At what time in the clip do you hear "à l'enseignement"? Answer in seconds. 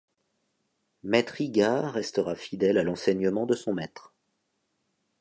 2.79-3.45